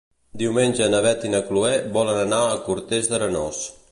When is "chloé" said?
1.51-1.75